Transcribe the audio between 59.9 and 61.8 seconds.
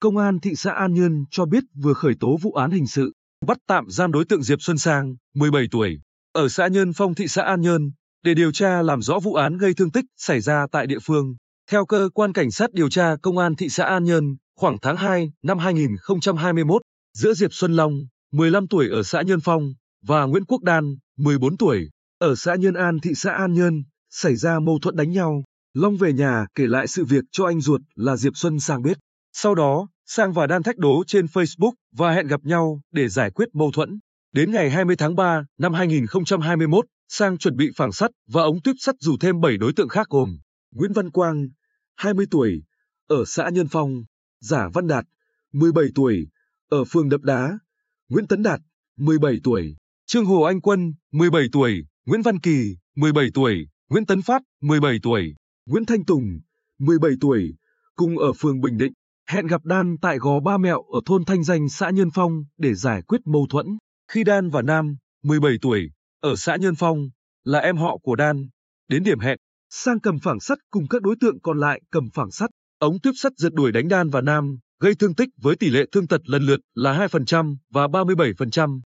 tại Gò Ba Mẹo ở thôn Thanh Danh